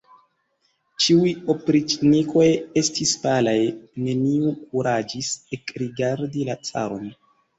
Ĉiuj 1.05 1.33
opriĉnikoj 1.53 2.45
estis 2.81 3.11
palaj; 3.27 3.53
neniu 4.07 4.55
kuraĝis 4.71 5.31
ekrigardi 5.59 6.49
la 6.49 6.57
caron. 6.71 7.07